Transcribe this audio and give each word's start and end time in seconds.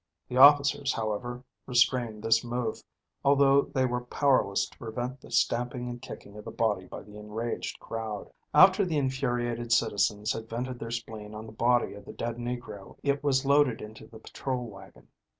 The 0.29 0.37
officers, 0.37 0.93
however, 0.93 1.43
restrained 1.67 2.23
this 2.23 2.43
move, 2.43 2.81
although 3.23 3.61
they 3.61 3.85
were 3.85 4.01
powerless 4.01 4.67
to 4.67 4.77
prevent 4.79 5.21
the 5.21 5.29
stamping 5.29 5.87
and 5.87 6.01
kicking 6.01 6.35
of 6.37 6.45
the 6.45 6.49
body 6.49 6.87
by 6.87 7.03
the 7.03 7.17
enraged 7.17 7.79
crowd. 7.79 8.31
After 8.51 8.83
the 8.83 8.97
infuriated 8.97 9.71
citizens 9.71 10.33
had 10.33 10.49
vented 10.49 10.79
their 10.79 10.89
spleen 10.89 11.35
on 11.35 11.45
the 11.45 11.51
body 11.51 11.93
of 11.93 12.05
the 12.05 12.13
dead 12.13 12.37
Negro 12.37 12.97
it 13.03 13.23
was 13.23 13.45
loaded 13.45 13.79
into 13.79 14.07
the 14.07 14.17
patrol 14.17 14.65
wagon. 14.65 15.09